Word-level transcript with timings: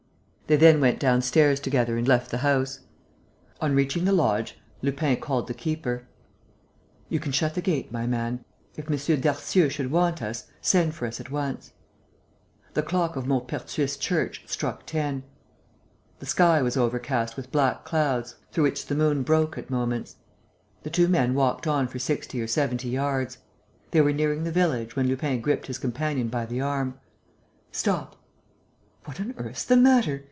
They 0.47 0.57
then 0.57 0.81
went 0.81 0.99
downstairs 0.99 1.61
together 1.61 1.95
and 1.97 2.05
left 2.05 2.29
the 2.29 2.39
house. 2.39 2.81
On 3.61 3.73
reaching 3.73 4.03
the 4.03 4.11
lodge, 4.11 4.59
Lupin 4.81 5.15
called 5.15 5.47
the 5.47 5.53
keeper. 5.53 6.09
"You 7.07 7.21
can 7.21 7.31
shut 7.31 7.53
the 7.55 7.61
gate, 7.61 7.89
my 7.89 8.05
man. 8.05 8.43
If 8.75 8.91
M. 8.91 9.21
Darcieux 9.21 9.69
should 9.69 9.91
want 9.91 10.21
us, 10.21 10.47
send 10.61 10.93
for 10.93 11.05
us 11.05 11.21
at 11.21 11.31
once." 11.31 11.71
The 12.73 12.83
clock 12.83 13.15
of 13.15 13.25
Maupertuis 13.25 13.97
church 13.97 14.43
struck 14.45 14.85
ten. 14.85 15.23
The 16.19 16.25
sky 16.25 16.61
was 16.61 16.75
overcast 16.75 17.37
with 17.37 17.49
black 17.53 17.85
clouds, 17.85 18.35
through 18.51 18.65
which 18.65 18.87
the 18.87 18.95
moon 18.95 19.23
broke 19.23 19.57
at 19.57 19.69
moments. 19.69 20.17
The 20.83 20.89
two 20.89 21.07
men 21.07 21.33
walked 21.33 21.65
on 21.65 21.87
for 21.87 21.97
sixty 21.97 22.41
or 22.41 22.47
seventy 22.47 22.89
yards. 22.89 23.37
They 23.91 24.01
were 24.01 24.11
nearing 24.11 24.43
the 24.43 24.51
village, 24.51 24.97
when 24.97 25.07
Lupin 25.07 25.39
gripped 25.39 25.67
his 25.67 25.77
companion 25.77 26.27
by 26.27 26.45
the 26.45 26.59
arm: 26.59 26.99
"Stop!" 27.71 28.17
"What 29.05 29.21
on 29.21 29.33
earth's 29.37 29.63
the 29.63 29.77
matter?" 29.77 30.19